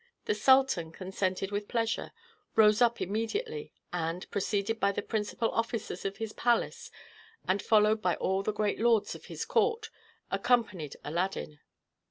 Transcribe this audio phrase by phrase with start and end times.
[0.25, 2.11] The sultan consented with pleasure,
[2.55, 6.89] rose up immediately, and, preceded by the principal officers of his palace,
[7.47, 9.91] and followed by all the great lords of his court,
[10.31, 11.59] accompanied Aladdin.